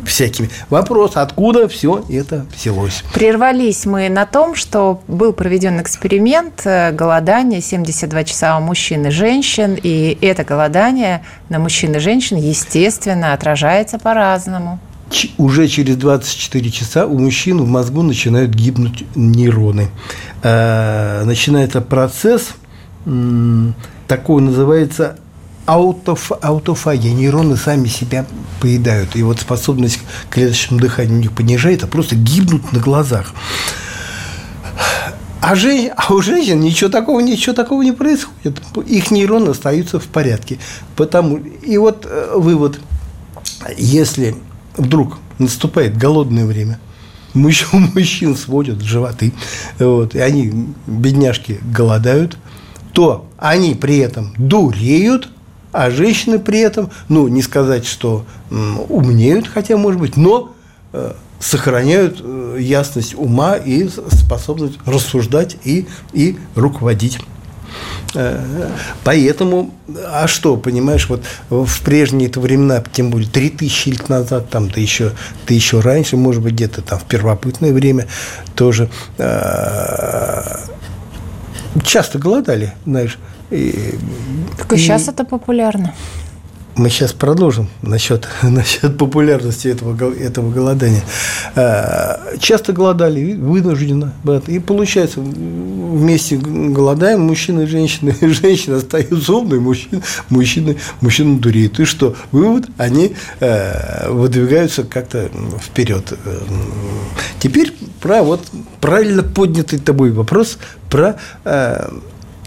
всякими. 0.07 0.51
Вопрос, 0.71 1.13
откуда 1.17 1.69
все 1.69 2.05
это 2.09 2.47
взялось? 2.57 3.03
Прервались 3.13 3.87
мы 3.87 4.09
на 4.09 4.25
том, 4.27 4.55
что 4.55 5.03
был 5.09 5.33
проведен 5.33 5.81
эксперимент 5.81 6.63
э, 6.65 6.93
голодания 6.93 7.61
72 7.61 8.25
часа 8.25 8.57
у 8.59 8.61
мужчин 8.61 9.07
и 9.07 9.11
женщин, 9.11 9.77
и 9.83 10.17
это 10.21 10.45
голодание 10.45 11.25
на 11.49 11.59
мужчин 11.59 11.95
и 11.97 11.99
женщин, 11.99 12.37
естественно, 12.37 13.33
отражается 13.33 13.99
по 13.99 14.13
по-разному. 14.13 14.79
Уже 15.39 15.69
через 15.69 15.97
24 15.97 16.71
часа 16.71 17.07
у 17.07 17.19
мужчин 17.19 17.59
в 17.59 17.67
мозгу 17.67 18.03
начинают 18.03 18.53
гибнуть 18.55 19.05
нейроны. 19.15 19.89
Э, 20.43 21.23
начинается 21.25 21.81
процесс, 21.81 22.55
такой 24.07 24.43
называется 24.43 25.19
аутоф, 25.67 26.33
аутофагия. 26.41 27.13
Нейроны 27.13 27.57
сами 27.57 27.89
себя 27.89 28.27
поедают. 28.61 29.17
И 29.17 29.23
вот 29.23 29.41
способность 29.41 29.99
к 30.29 30.35
клеточному 30.35 30.81
дыханию 30.81 31.17
у 31.17 31.21
них 31.21 31.33
понижается, 31.33 31.87
просто 31.87 32.17
гибнут 32.17 32.73
на 32.73 32.81
глазах. 32.81 33.33
А, 35.41 35.57
жен... 35.57 35.91
а 35.97 36.15
у 36.15 36.23
женщин 36.23 36.61
ничего 36.61 36.89
такого, 36.89 37.21
ничего 37.21 37.55
такого 37.55 37.83
не 37.83 37.93
происходит. 37.93 38.63
Их 38.87 39.11
нейроны 39.11 39.51
остаются 39.51 39.99
в 39.99 40.07
порядке. 40.07 40.59
Потому... 40.95 41.39
И 41.39 41.77
вот 41.79 42.07
э, 42.09 42.35
вывод– 42.37 42.79
если 43.77 44.37
вдруг 44.77 45.19
наступает 45.39 45.97
голодное 45.97 46.47
время, 46.47 46.79
мужчин, 47.35 48.37
сводят 48.37 48.81
животы, 48.83 49.33
вот, 49.79 50.15
и 50.15 50.19
они, 50.19 50.69
бедняжки, 50.87 51.61
голодают, 51.63 52.39
то 52.93 53.27
они 53.39 53.75
при 53.75 53.99
этом 53.99 54.35
дуреют, 54.37 55.31
а 55.73 55.91
женщины 55.91 56.39
при 56.39 56.61
этом, 56.61 56.91
ну, 57.09 57.29
не 57.29 57.43
сказать, 57.43 57.87
что 57.87 58.27
умнеют, 58.51 59.49
хотя, 59.49 59.79
может 59.79 59.99
быть, 59.99 60.19
но 60.19 60.55
э, 60.93 61.15
сохраняют 61.41 62.21
э, 62.23 62.59
ясность 62.61 63.15
ума 63.15 63.57
и 63.57 63.89
способность 63.89 64.79
рассуждать 64.85 65.57
и, 65.65 65.87
и 66.13 66.37
руководить. 66.55 67.19
Э, 68.15 68.69
поэтому, 69.05 69.75
а 70.07 70.27
что, 70.27 70.57
понимаешь, 70.57 71.09
вот 71.09 71.23
в 71.51 71.81
прежние 71.83 72.29
это 72.29 72.41
времена, 72.41 72.83
тем 72.93 73.11
более 73.11 73.29
3000 73.29 73.89
лет 73.89 74.09
назад, 74.09 74.51
там, 74.51 74.71
да 74.71 74.81
еще, 74.81 75.13
да 75.47 75.55
еще 75.55 75.81
раньше, 75.81 76.17
может 76.17 76.43
быть, 76.43 76.55
где-то 76.55 76.83
там 76.83 76.99
в 76.99 77.05
первобытное 77.05 77.73
время 77.73 78.07
тоже 78.55 78.89
э, 79.19 80.43
часто 81.85 82.19
голодали, 82.19 82.75
знаешь. 82.85 83.19
И, 83.51 83.99
так 84.59 84.73
и 84.73 84.77
сейчас 84.77 85.09
это 85.09 85.25
популярно 85.25 85.95
мы 86.77 86.89
сейчас 86.89 87.13
продолжим 87.13 87.69
насчет, 87.83 88.29
насчет 88.43 88.97
популярности 88.97 89.69
этого, 89.69 90.13
этого 90.15 90.51
голодания. 90.51 91.03
Э, 91.55 92.37
часто 92.39 92.73
голодали, 92.73 93.35
вынужденно. 93.35 94.15
И 94.47 94.59
получается, 94.59 95.21
вместе 95.21 96.37
голодаем, 96.37 97.21
мужчины 97.23 97.63
и 97.63 97.67
женщины. 97.67 98.15
Женщины 98.21 98.77
остаются 98.77 99.35
умные, 99.35 99.61
мужчины, 99.61 100.03
мужчины, 100.31 100.77
мужчины 101.01 101.39
дуреют. 101.39 101.79
И 101.81 101.85
что? 101.85 102.17
Вывод, 102.31 102.67
они 102.79 103.15
э, 103.41 104.11
выдвигаются 104.11 104.85
как-то 104.85 105.31
вперед. 105.61 106.13
Теперь 107.39 107.75
про 108.01 108.23
вот 108.23 108.41
правильно 108.81 109.23
поднятый 109.23 109.79
тобой 109.79 110.11
вопрос 110.11 110.59
про 110.89 111.17
э, 111.45 111.89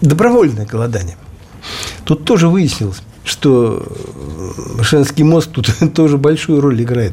добровольное 0.00 0.66
голодание. 0.66 1.16
Тут 2.04 2.24
тоже 2.24 2.48
выяснилось, 2.48 3.02
что 3.26 3.86
женский 4.80 5.24
мозг 5.24 5.50
тут 5.52 5.70
тоже 5.94 6.16
большую 6.16 6.62
роль 6.62 6.82
играет. 6.82 7.12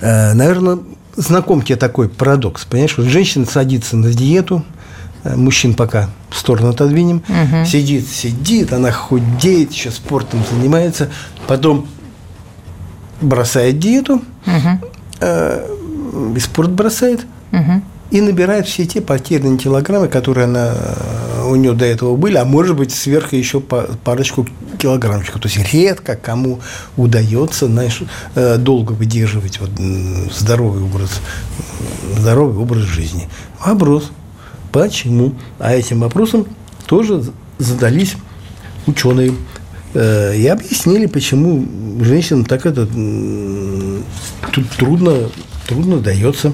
Э, 0.00 0.34
Наверное, 0.34 0.80
знаком 1.16 1.62
тебе 1.62 1.76
такой 1.76 2.10
парадокс. 2.10 2.66
Понимаешь, 2.66 2.98
вот 2.98 3.06
женщина 3.06 3.46
садится 3.46 3.96
на 3.96 4.12
диету, 4.12 4.62
Э, 5.24 5.36
мужчин 5.36 5.74
пока 5.74 6.10
в 6.30 6.38
сторону 6.38 6.68
отодвинем. 6.68 7.22
Угу. 7.28 7.64
Сидит, 7.64 8.06
сидит, 8.08 8.72
она 8.72 8.92
худеет, 8.92 9.72
еще 9.72 9.90
спортом 9.90 10.40
занимается. 10.50 11.10
Потом 11.46 11.88
бросает 13.20 13.78
диету, 13.78 14.16
угу. 14.46 14.86
э, 15.20 15.66
и 16.36 16.40
спорт 16.40 16.70
бросает. 16.70 17.26
Угу. 17.52 17.82
И 18.10 18.20
набирает 18.20 18.66
все 18.66 18.84
те 18.84 19.00
потерянные 19.00 19.58
килограммы, 19.58 20.08
которые 20.08 20.44
она, 20.44 20.74
э, 20.74 21.23
у 21.48 21.56
нее 21.56 21.72
до 21.72 21.84
этого 21.84 22.16
были, 22.16 22.36
а 22.36 22.44
может 22.44 22.76
быть 22.76 22.92
сверху 22.92 23.36
еще 23.36 23.60
парочку 23.60 24.46
килограммчиков. 24.78 25.40
То 25.40 25.48
есть 25.48 25.72
редко 25.72 26.16
кому 26.16 26.60
удается 26.96 27.66
знаешь, 27.66 28.02
э, 28.34 28.56
долго 28.58 28.92
выдерживать 28.92 29.60
вот 29.60 29.70
здоровый 30.32 30.82
образ, 30.82 31.20
здоровый 32.18 32.62
образ 32.62 32.82
жизни. 32.82 33.28
Вопрос– 33.60 34.10
Почему? 34.74 35.34
А 35.60 35.72
этим 35.72 36.00
вопросом 36.00 36.46
тоже 36.88 37.22
задались 37.58 38.16
ученые 38.88 39.32
э, 39.94 40.36
и 40.36 40.48
объяснили, 40.48 41.06
почему 41.06 41.64
женщинам 42.02 42.44
так 42.44 42.66
это 42.66 42.84
трудно, 44.76 45.30
трудно 45.68 45.98
дается. 45.98 46.52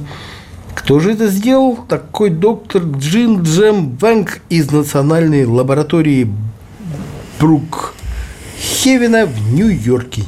Кто 0.74 0.98
же 1.00 1.12
это 1.12 1.28
сделал? 1.28 1.76
Такой 1.88 2.30
доктор 2.30 2.82
Джин 2.82 3.42
Джем 3.42 3.96
Вэнг 3.96 4.40
из 4.48 4.70
национальной 4.70 5.44
лаборатории 5.44 6.32
Брук 7.38 7.94
Хевена 8.58 9.26
в 9.26 9.52
Нью-Йорке. 9.52 10.24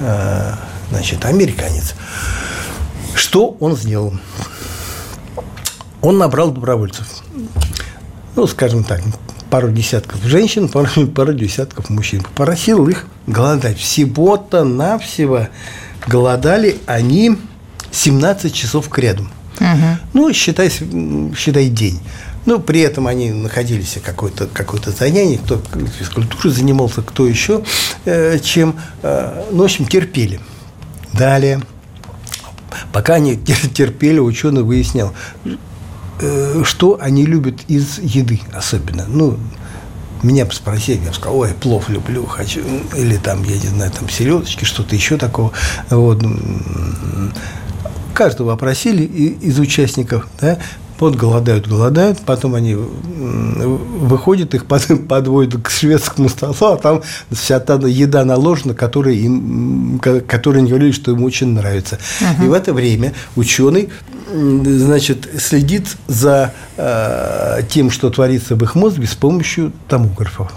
А, 0.00 0.58
значит, 0.90 1.24
американец. 1.24 1.94
Что 3.14 3.56
он 3.60 3.76
сделал? 3.76 4.14
он 6.04 6.18
набрал 6.18 6.50
добровольцев. 6.50 7.06
Ну, 8.36 8.46
скажем 8.46 8.84
так, 8.84 9.00
пару 9.48 9.70
десятков 9.70 10.22
женщин, 10.22 10.68
пару, 10.68 11.06
пару 11.06 11.32
десятков 11.32 11.88
мужчин. 11.88 12.22
Попросил 12.22 12.86
их 12.88 13.06
голодать. 13.26 13.78
Всего-то 13.78 14.64
навсего 14.64 15.48
голодали 16.06 16.76
они 16.84 17.38
17 17.94 18.52
часов 18.54 18.88
к 18.88 18.98
ряду. 18.98 19.28
Угу. 19.60 19.98
Ну, 20.14 20.32
считай, 20.32 20.70
считай 20.70 21.68
день. 21.68 22.00
Ну, 22.44 22.60
при 22.60 22.80
этом 22.80 23.06
они 23.06 23.30
находились 23.30 23.96
в 23.96 24.02
какой-то 24.02 24.46
какой 24.46 24.80
занятии, 24.80 25.40
кто 25.42 25.62
физкультурой 25.98 26.52
занимался, 26.52 27.00
кто 27.00 27.26
еще 27.26 27.64
э, 28.04 28.38
чем. 28.40 28.76
Э, 29.02 29.44
ну, 29.50 29.62
в 29.62 29.64
общем, 29.64 29.86
терпели. 29.86 30.40
Далее, 31.12 31.62
пока 32.92 33.14
они 33.14 33.36
терпели, 33.74 34.18
ученый 34.18 34.62
выяснял, 34.62 35.14
Э, 36.20 36.62
что 36.64 36.98
они 37.00 37.26
любят 37.26 37.62
из 37.66 37.98
еды 37.98 38.40
особенно. 38.52 39.04
Ну, 39.08 39.36
меня 40.22 40.48
спросили, 40.50 41.00
я 41.04 41.12
сказал, 41.12 41.38
ой, 41.38 41.50
плов 41.60 41.88
люблю, 41.88 42.24
хочу, 42.24 42.60
или 42.96 43.16
там, 43.16 43.42
я 43.44 43.56
не 43.56 43.66
знаю, 43.66 43.90
там 43.90 44.08
селедочки, 44.08 44.64
что-то 44.64 44.94
еще 44.94 45.16
такого. 45.16 45.52
Вот. 45.90 46.24
Каждого 48.14 48.52
опросили 48.52 49.02
из 49.02 49.58
участников, 49.58 50.28
да, 50.40 50.58
вот 51.00 51.16
голодают, 51.16 51.66
голодают, 51.66 52.20
потом 52.20 52.54
они 52.54 52.74
выходят, 52.74 54.54
их 54.54 54.66
подводят 55.08 55.60
к 55.60 55.70
шведскому 55.70 56.28
столу, 56.28 56.54
а 56.60 56.76
там 56.76 57.02
вся 57.30 57.60
та 57.60 57.74
еда 57.74 58.24
наложена, 58.24 58.74
которая, 58.74 59.14
им, 59.14 60.00
которая 60.00 60.60
они 60.60 60.70
говорили, 60.70 60.92
что 60.92 61.10
им 61.10 61.24
очень 61.24 61.48
нравится. 61.48 61.98
Угу. 62.20 62.44
И 62.44 62.48
в 62.48 62.52
это 62.52 62.72
время 62.72 63.12
ученый 63.36 63.90
значит, 64.32 65.28
следит 65.38 65.96
за 66.06 66.54
э, 66.76 67.60
тем, 67.68 67.90
что 67.90 68.10
творится 68.10 68.56
в 68.56 68.62
их 68.62 68.74
мозге 68.74 69.06
с 69.06 69.14
помощью 69.14 69.72
томографов. 69.88 70.52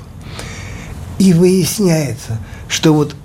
И 1.19 1.33
выясняется, 1.33 2.37
что 2.67 2.93
вот 2.93 3.15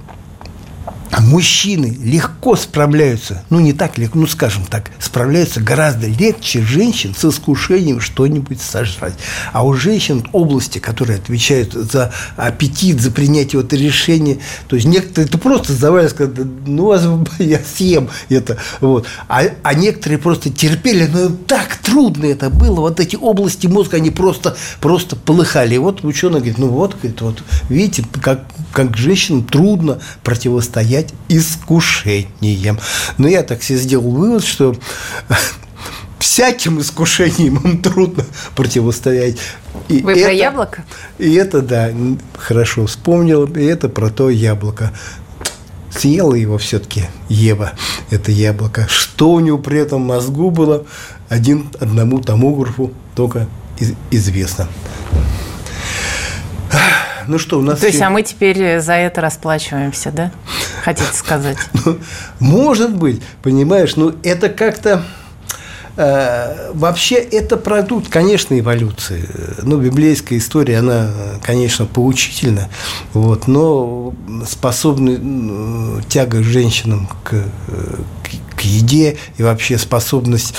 мужчины 1.21 1.97
легко 2.03 2.57
справляются, 2.57 3.45
ну 3.51 3.61
не 3.61 3.73
так 3.73 3.99
легко, 3.99 4.19
ну 4.19 4.27
скажем 4.27 4.65
так, 4.65 4.91
справляются 4.99 5.61
гораздо 5.61 6.07
легче 6.07 6.63
женщин 6.63 7.15
с 7.17 7.25
искушением 7.25 8.01
что-нибудь 8.01 8.61
сожрать. 8.61 9.15
А 9.53 9.65
у 9.65 9.75
женщин 9.75 10.27
области, 10.33 10.79
которые 10.79 11.19
отвечают 11.19 11.73
за 11.73 12.13
аппетит, 12.37 13.01
за 13.01 13.11
принятие 13.11 13.61
вот 13.61 13.73
решения, 13.73 14.39
то 14.69 14.77
есть 14.77 14.89
некоторые 14.89 15.29
это 15.29 15.39
просто 15.39 15.73
сдавали, 15.73 16.09
сказали, 16.09 16.49
ну 16.67 17.25
я 17.39 17.61
съем 17.61 18.09
это, 18.29 18.59
вот. 18.81 19.07
А, 19.29 19.43
а 19.63 19.75
некоторые 19.75 20.19
просто 20.19 20.51
терпели, 20.51 21.07
но 21.07 21.29
так 21.47 21.77
трудно 21.77 22.27
это 22.27 22.49
было, 22.49 22.81
вот 22.81 23.01
эти 23.01 23.17
области 23.17 23.67
мозга, 23.67 23.99
они 23.99 24.11
просто, 24.11 24.57
просто 24.81 25.17
полыхали. 25.17 25.75
И 25.75 25.79
вот 25.79 26.05
ученый 26.05 26.39
говорит, 26.39 26.59
ну 26.59 26.69
вот, 26.69 26.95
говорит, 26.95 27.21
вот 27.21 27.43
видите, 27.69 28.05
как, 28.21 28.47
как 28.73 28.97
женщинам 28.97 29.45
трудно 29.45 29.99
противостоять 30.23 31.02
противостоять 31.03 31.13
искушениям. 31.29 32.79
Но 33.19 33.29
я 33.29 33.43
так 33.43 33.63
себе 33.63 33.79
сделал 33.79 34.11
вывод, 34.11 34.45
что 34.45 34.75
всяким 36.19 36.81
искушениям 36.81 37.57
им 37.59 37.83
трудно 37.83 38.25
противостоять. 38.55 39.39
И 39.89 40.03
Вы 40.03 40.13
это, 40.13 40.25
про 40.25 40.33
яблоко? 40.33 40.85
И 41.19 41.35
это, 41.35 41.63
да, 41.63 41.91
хорошо 42.37 42.87
вспомнил, 42.87 43.45
и 43.45 43.65
это 43.65 43.89
про 43.89 44.11
то 44.11 44.31
яблоко. 44.31 44.93
Съела 45.91 46.35
его 46.35 46.57
все-таки 46.57 47.05
Ева, 47.29 47.73
это 48.11 48.33
яблоко. 48.33 48.87
Что 48.89 49.33
у 49.33 49.41
него 49.41 49.59
при 49.59 49.79
этом 49.79 50.01
мозгу 50.01 50.51
было, 50.51 50.87
один 51.29 51.69
одному 51.81 52.21
томографу 52.21 52.93
только 53.15 53.47
известно. 54.11 54.69
Ну 57.27 57.39
что, 57.39 57.59
у 57.59 57.63
нас... 57.63 57.81
То 57.81 57.87
есть, 57.87 58.01
а 58.01 58.11
мы 58.11 58.23
теперь 58.23 58.81
за 58.81 58.95
это 58.95 59.21
расплачиваемся, 59.21 60.11
да? 60.11 60.33
Хотите 60.83 61.13
сказать? 61.13 61.59
Ну, 61.85 61.99
может 62.39 62.95
быть, 62.97 63.23
понимаешь, 63.43 63.97
ну 63.97 64.15
это 64.23 64.49
как-то... 64.49 65.05
Э, 65.97 66.71
вообще 66.73 67.17
это 67.17 67.57
продукт, 67.57 68.09
конечно, 68.09 68.59
эволюции. 68.59 69.29
Ну, 69.63 69.79
библейская 69.79 70.39
история, 70.39 70.79
она, 70.79 71.11
конечно, 71.43 71.87
поучительна, 71.87 72.69
вот, 73.13 73.47
но 73.47 74.15
способны 74.49 76.03
тяга 76.09 76.39
к 76.39 76.45
женщинам 76.45 77.09
к, 77.25 77.31
к, 77.31 78.31
к 78.63 78.65
еде 78.65 79.17
и 79.39 79.43
вообще 79.43 79.77
способность 79.77 80.55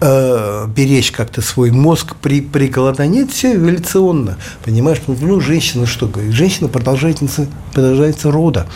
э, 0.00 0.66
беречь 0.74 1.12
как-то 1.12 1.42
свой 1.42 1.70
мозг 1.70 2.16
при, 2.22 2.40
при 2.40 2.68
голодании, 2.68 3.24
это 3.24 3.32
все 3.32 3.54
эволюционно, 3.54 4.38
понимаешь? 4.64 5.02
Ну, 5.06 5.14
ну 5.20 5.40
женщина 5.40 5.84
что 5.84 6.06
говорит? 6.06 6.32
Женщина 6.32 6.68
продолжательница, 6.68 7.46
продолжается 7.74 8.30
рода. 8.30 8.66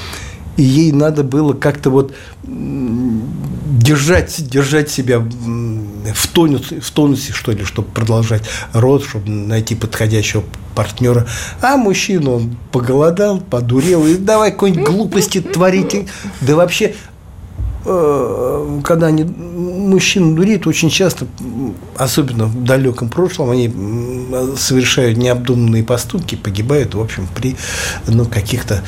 И 0.59 0.63
ей 0.63 0.93
надо 0.93 1.23
было 1.23 1.55
как-то 1.55 1.89
вот 1.89 2.13
держать, 2.45 4.51
держать 4.51 4.91
себя 4.91 5.21
в 5.21 6.27
тонусе, 6.33 6.81
в 6.81 6.91
тонусе, 6.91 7.33
что 7.33 7.53
ли, 7.53 7.65
чтобы 7.65 7.89
продолжать 7.89 8.43
род, 8.73 9.05
чтобы 9.05 9.31
найти 9.31 9.77
подходящего 9.77 10.43
партнера. 10.75 11.27
А 11.63 11.77
мужчина, 11.77 12.33
он 12.33 12.57
поголодал, 12.71 13.41
подурел, 13.41 14.07
и 14.07 14.17
давай 14.17 14.51
какой-нибудь 14.51 14.87
глупости 14.87 15.41
творить. 15.41 16.07
Да 16.41 16.57
вообще 16.57 16.95
когда 17.85 19.07
они, 19.07 19.25
мужчина 19.25 20.35
дурит, 20.35 20.67
очень 20.67 20.91
часто, 20.91 21.27
особенно 21.97 22.47
в 22.47 22.65
далеком 22.65 23.09
прошлом, 23.09 23.51
они 23.51 23.69
совершают 24.57 25.17
необдуманные 25.17 25.85
поступки, 25.85 26.35
погибают, 26.35 26.95
в 26.95 27.01
общем, 27.01 27.29
при 27.35 27.57
ну, 28.07 28.25
каких-то 28.27 28.83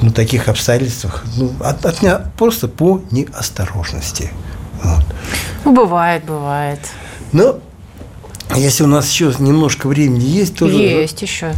ну, 0.00 0.10
таких 0.10 0.48
обстоятельствах, 0.48 1.24
ну, 1.36 1.52
от, 1.60 1.84
от, 1.84 2.34
просто 2.34 2.68
по 2.68 3.02
неосторожности. 3.10 4.30
Вот. 4.82 5.04
Ну, 5.64 5.74
бывает, 5.74 6.24
бывает. 6.24 6.80
Но 7.32 7.58
если 8.54 8.84
у 8.84 8.88
нас 8.88 9.10
еще 9.10 9.32
немножко 9.38 9.88
времени 9.88 10.24
есть, 10.24 10.56
тоже... 10.56 10.76
Есть 10.76 11.22
еще 11.22 11.52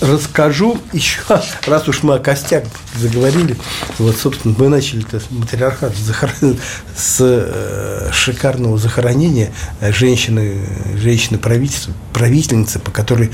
расскажу 0.00 0.78
еще, 0.92 1.20
раз 1.66 1.88
уж 1.88 2.02
мы 2.02 2.14
о 2.14 2.18
костях 2.18 2.64
заговорили, 2.96 3.56
вот, 3.98 4.16
собственно, 4.16 4.54
мы 4.58 4.68
начали 4.68 5.06
это 5.06 5.22
матриархат 5.30 5.94
с 6.96 7.16
э, 7.20 8.10
шикарного 8.12 8.78
захоронения 8.78 9.52
женщины, 9.80 10.66
женщины 10.96 11.38
правительства, 11.38 11.92
правительницы, 12.12 12.78
по, 12.78 12.90
которой, 12.90 13.30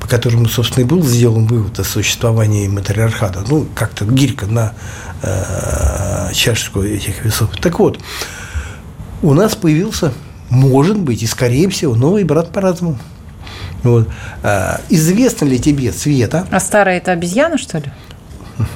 по 0.00 0.06
которому, 0.06 0.48
собственно, 0.48 0.84
и 0.84 0.86
был 0.86 1.02
сделан 1.02 1.46
вывод 1.46 1.78
о 1.78 1.84
существовании 1.84 2.68
матриархата. 2.68 3.44
Ну, 3.48 3.66
как-то 3.74 4.04
гирька 4.04 4.46
на 4.46 4.74
э, 5.22 6.32
чашечку 6.32 6.82
этих 6.82 7.24
весов. 7.24 7.50
Так 7.60 7.78
вот, 7.78 8.00
у 9.22 9.34
нас 9.34 9.54
появился, 9.54 10.12
может 10.50 10.98
быть, 10.98 11.22
и 11.22 11.26
скорее 11.26 11.68
всего, 11.68 11.94
новый 11.94 12.24
брат 12.24 12.52
по 12.52 12.60
разуму. 12.60 12.98
Вот. 13.82 14.08
А, 14.42 14.80
известно 14.88 15.46
ли 15.46 15.58
тебе 15.58 15.92
Света? 15.92 16.46
А 16.50 16.60
старая 16.60 16.98
это 16.98 17.12
обезьяна, 17.12 17.58
что 17.58 17.78
ли? 17.78 17.92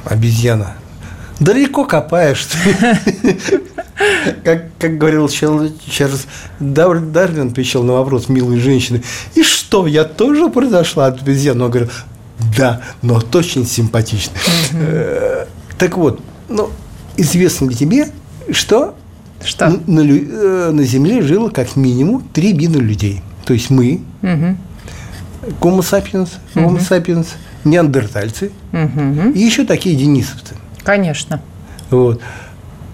Обезьяна. 0.05 0.75
Далеко 1.41 1.85
копаешь. 1.85 2.47
Как, 4.45 4.65
как 4.79 4.97
говорил 4.97 5.29
Чарльз 5.29 6.27
Дарвин, 6.59 7.49
отвечал 7.49 7.83
на 7.83 7.95
вопрос 7.95 8.31
милой 8.31 8.59
женщины, 8.59 9.03
и 9.35 9.43
что, 9.43 9.87
я 9.87 10.05
тоже 10.05 10.49
произошла 10.49 11.07
от 11.07 11.21
обезьян? 11.21 11.61
Он 11.61 11.71
говорил, 11.71 11.91
да, 12.57 12.81
но 13.03 13.23
очень 13.35 13.67
симпатично. 13.67 14.33
Э, 14.73 15.47
так 15.79 15.97
вот, 15.97 16.21
ну, 16.49 16.71
известно 17.17 17.69
ли 17.69 17.75
тебе, 17.75 18.09
что, 18.51 18.95
что? 19.45 19.69
На, 19.69 20.03
на, 20.03 20.11
э, 20.11 20.71
на 20.71 20.85
Земле 20.85 21.23
жило 21.23 21.51
как 21.51 21.77
минимум 21.77 22.23
три 22.33 22.53
вида 22.53 22.79
людей. 22.79 23.23
То 23.51 23.55
есть 23.55 23.69
мы, 23.69 24.03
угу. 24.23 24.57
Homo 25.61 25.81
sapiens, 25.81 26.29
Homo 26.55 26.79
sapiens, 26.79 27.27
неандертальцы 27.65 28.53
угу. 28.73 29.33
и 29.35 29.41
еще 29.41 29.65
такие 29.65 29.97
денисовцы. 29.97 30.55
Конечно. 30.85 31.41
Вот. 31.91 32.21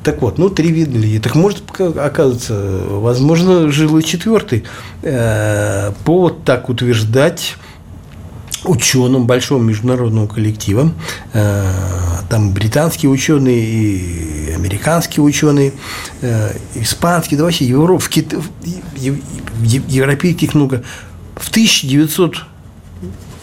Так 0.03 0.23
вот, 0.23 0.39
ну, 0.39 0.49
три 0.49 0.71
вида 0.71 0.93
людей. 0.93 1.19
Так 1.19 1.35
может, 1.35 1.63
оказывается, 1.79 2.59
возможно, 2.89 3.71
жил 3.71 3.99
и 3.99 4.03
четвертый. 4.03 4.65
Э, 5.03 5.93
повод 6.07 6.45
так 6.45 6.71
утверждать 6.71 7.57
ученым 8.67 9.27
большого 9.27 9.63
международного 9.63 10.27
коллектива. 10.27 10.93
Э, 11.33 11.73
там 12.29 12.53
британские 12.53 13.11
ученые 13.11 13.61
и 13.61 14.53
американские 14.53 15.23
ученые, 15.23 15.73
э, 16.23 16.57
испанские, 16.75 17.39
да 17.39 17.45
вообще 17.45 17.67
Европ, 17.67 18.03
в, 18.03 18.09
Кит... 18.09 18.35
европейских 19.63 20.55
много. 20.55 20.83
В 21.37 21.51
1900 21.51 22.37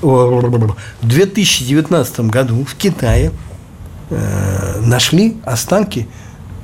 в 0.01 1.07
2019 1.07 2.19
году 2.21 2.65
в 2.65 2.75
Китае 2.75 3.31
э, 4.09 4.81
нашли 4.81 5.37
останки, 5.45 6.07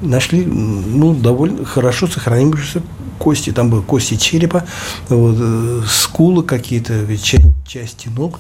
нашли 0.01 0.45
ну, 0.45 1.13
довольно 1.13 1.65
хорошо 1.65 2.07
сохранившиеся 2.07 2.81
кости. 3.17 3.51
Там 3.51 3.69
были 3.69 3.81
кости 3.81 4.15
черепа, 4.15 4.65
вот, 5.09 5.35
э, 5.39 5.81
скулы 5.88 6.43
какие-то, 6.43 7.05
части 7.67 8.09
ног. 8.09 8.39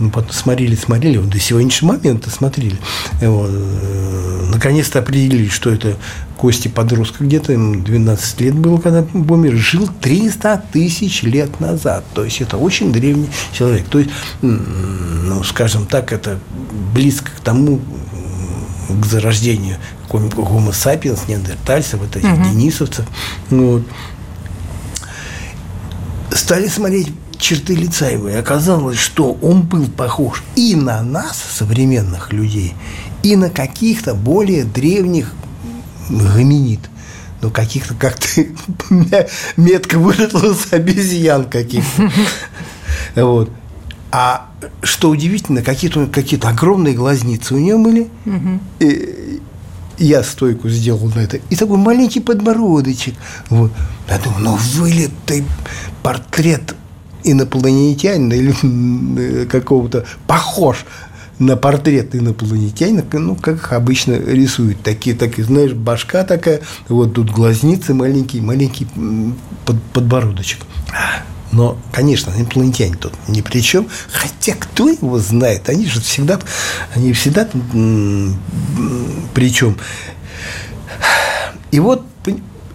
Мы 0.00 0.10
потом 0.10 0.32
смотрели, 0.32 0.74
смотрели, 0.74 1.18
вот 1.18 1.30
до 1.30 1.38
сегодняшнего 1.38 1.92
момента 1.92 2.28
смотрели. 2.28 2.76
Вот. 3.20 3.50
Э, 3.52 4.48
наконец-то 4.52 4.98
определили, 4.98 5.48
что 5.48 5.70
это 5.70 5.96
кости 6.36 6.68
подростка 6.68 7.24
где-то, 7.24 7.52
ему 7.52 7.82
12 7.82 8.40
лет 8.40 8.54
было, 8.54 8.78
когда 8.78 9.02
Бомер 9.14 9.56
жил 9.56 9.88
300 10.00 10.64
тысяч 10.72 11.22
лет 11.22 11.60
назад. 11.60 12.04
То 12.12 12.24
есть 12.24 12.40
это 12.40 12.56
очень 12.56 12.92
древний 12.92 13.28
человек. 13.52 13.86
То 13.86 14.00
есть, 14.00 14.10
ну, 14.42 15.44
скажем 15.44 15.86
так, 15.86 16.12
это 16.12 16.38
близко 16.92 17.30
к 17.30 17.40
тому, 17.40 17.80
к 18.88 19.06
зарождению 19.06 19.78
Homo 20.08 20.70
sapiens, 20.70 21.20
неандертальцев, 21.28 22.00
вот 22.00 22.16
этих 22.16 22.32
угу. 22.32 22.44
денисовцев. 22.44 23.06
Ну, 23.50 23.72
вот. 23.72 23.82
Стали 26.30 26.68
смотреть 26.68 27.12
черты 27.38 27.74
лица 27.74 28.08
его, 28.08 28.28
и 28.28 28.34
оказалось, 28.34 28.98
что 28.98 29.32
он 29.42 29.62
был 29.62 29.86
похож 29.86 30.42
и 30.56 30.74
на 30.74 31.02
нас, 31.02 31.36
современных 31.38 32.32
людей, 32.32 32.74
и 33.22 33.36
на 33.36 33.50
каких-то 33.50 34.14
более 34.14 34.64
древних 34.64 35.32
гоминид. 36.08 36.80
Ну, 37.42 37.50
каких-то, 37.50 37.94
как 37.94 38.18
ты 38.18 38.54
метко 39.56 39.98
выразилась, 39.98 40.72
обезьян 40.72 41.44
каких-то. 41.44 42.10
Вот. 43.16 43.50
А 44.16 44.46
что 44.84 45.10
удивительно, 45.10 45.60
какие-то 45.60 46.06
какие 46.06 46.38
огромные 46.46 46.94
глазницы 46.94 47.52
у 47.52 47.58
нее 47.58 47.76
были. 47.76 48.08
И 48.78 49.40
я 49.98 50.22
стойку 50.22 50.68
сделал 50.68 51.10
на 51.16 51.18
это. 51.18 51.38
И 51.50 51.56
такой 51.56 51.78
маленький 51.78 52.20
подбородочек. 52.20 53.16
Вот. 53.48 53.72
Я 54.08 54.18
думаю, 54.20 54.44
ну 54.44 54.56
вылитый 54.74 55.44
портрет 56.04 56.76
инопланетянина 57.24 58.34
или 58.34 59.46
какого-то 59.46 60.04
похож 60.28 60.84
на 61.40 61.56
портрет 61.56 62.14
инопланетянина, 62.14 63.02
ну, 63.14 63.34
как 63.34 63.72
обычно 63.72 64.12
рисуют. 64.12 64.80
Такие, 64.84 65.16
такие, 65.16 65.44
знаешь, 65.44 65.72
башка 65.72 66.22
такая, 66.22 66.60
вот 66.88 67.14
тут 67.14 67.30
глазницы 67.30 67.94
маленький, 67.94 68.40
маленький 68.40 68.86
под, 69.64 69.82
подбородочек. 69.92 70.60
Но, 71.54 71.78
конечно, 71.92 72.32
инопланетяне 72.36 72.96
тут 72.96 73.14
ни 73.28 73.40
при 73.40 73.60
чем. 73.60 73.88
Хотя 74.10 74.54
кто 74.54 74.88
его 74.88 75.18
знает? 75.18 75.68
Они 75.68 75.86
же 75.86 76.00
всегда, 76.00 76.38
они 76.94 77.12
всегда 77.12 77.48
при 79.34 79.52
чем. 79.52 79.78
И 81.70 81.80
вот, 81.80 82.04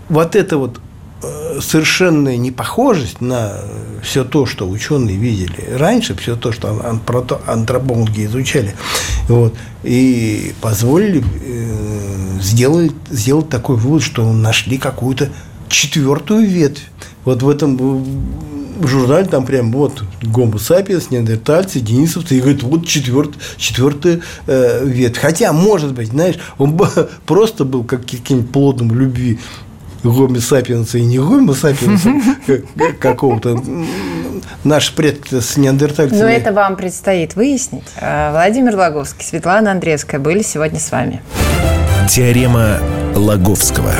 вот 0.09 0.35
это 0.35 0.57
вот 0.57 0.79
Э, 1.21 1.59
совершенная 1.61 2.37
непохожесть 2.37 3.19
на 3.19 3.57
все 4.01 4.23
то, 4.23 4.45
что 4.45 4.69
ученые 4.69 5.17
видели 5.17 5.75
раньше, 5.75 6.15
все 6.15 6.37
то, 6.37 6.53
что 6.53 6.81
антропологи 7.45 8.25
изучали, 8.25 8.73
вот, 9.27 9.53
и 9.83 10.53
позволили 10.61 11.21
э, 11.21 12.39
сделать, 12.41 12.93
сделать 13.09 13.49
такой 13.49 13.75
вывод, 13.75 14.01
что 14.01 14.31
нашли 14.31 14.77
какую-то 14.77 15.29
четвертую 15.67 16.47
ветвь. 16.47 16.85
Вот 17.25 17.43
в 17.43 17.49
этом 17.49 17.75
в 18.79 18.87
журнале 18.87 19.25
там 19.25 19.45
прям 19.45 19.71
вот 19.71 20.03
Homo 20.21 20.55
sapiens, 20.55 21.07
неандертальцы, 21.09 21.79
денисовцы, 21.79 22.37
и 22.37 22.39
говорит, 22.39 22.63
вот 22.63 22.87
четверт, 22.87 23.31
четвертая 23.57 24.21
э, 24.47 24.85
ветвь. 24.85 25.19
Хотя, 25.19 25.53
может 25.53 25.93
быть, 25.93 26.09
знаешь, 26.09 26.35
он 26.57 26.79
просто 27.25 27.65
был 27.65 27.83
как 27.83 28.01
каким-нибудь 28.01 28.51
плодом 28.51 28.91
любви 28.91 29.39
гомо 30.03 30.39
сапиенса 30.39 30.97
и 30.97 31.03
не 31.03 31.17
гомо 31.17 31.53
сапиенса 31.53 32.09
какого-то. 32.99 33.61
Наш 34.63 34.93
предки 34.93 35.39
с 35.39 35.57
неандертальцами. 35.57 36.19
Но 36.19 36.27
это 36.27 36.53
вам 36.53 36.75
предстоит 36.75 37.35
выяснить. 37.35 37.83
А, 37.97 38.31
Владимир 38.31 38.75
Логовский, 38.75 39.25
Светлана 39.25 39.71
Андреевская 39.71 40.19
были 40.19 40.41
сегодня 40.41 40.79
с 40.79 40.91
вами. 40.91 41.21
Теорема 42.09 42.79
Лаговского. 43.15 43.93